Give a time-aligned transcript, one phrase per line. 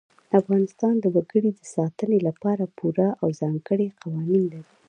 [0.39, 4.65] افغانستان د وګړي د ساتنې لپاره پوره او ځانګړي قوانین لري.